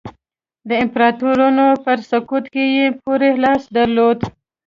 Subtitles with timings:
[0.69, 4.19] د امپراتورانو په سقوط کې یې پوره لاس درلود.